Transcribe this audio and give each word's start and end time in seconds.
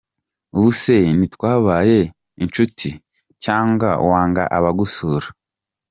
Ubu 0.55 0.69
se 0.81 0.97
ntitwabaye 1.17 1.99
inshuti? 2.43 2.89
Cyangwa 3.43 3.89
wanga 4.09 4.43
abagusura?. 4.57 5.27